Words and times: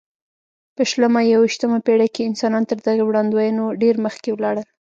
په 0.75 0.81
شلمه 0.89 1.21
او 1.23 1.29
یویشتمه 1.33 1.79
پېړۍ 1.85 2.09
کې 2.15 2.27
انسانان 2.29 2.63
تر 2.69 2.77
دغې 2.85 3.03
وړاندوینو 3.05 3.63
ډېر 3.81 3.95
مخکې 4.05 4.29
ولاړل. 4.33 4.67